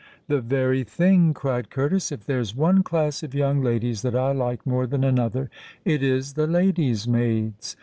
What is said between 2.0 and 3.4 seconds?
"If there's one class of